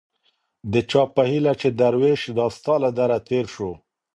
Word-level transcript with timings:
د 0.71 0.73
چا 0.89 1.03
په 1.15 1.21
هيله 1.31 1.53
چي 1.61 1.69
دروېش 1.79 2.21
دا 2.37 2.47
ستا 2.55 2.75
له 2.83 2.89
دره 2.97 3.17
تېر 3.29 3.45
سو 3.55 3.69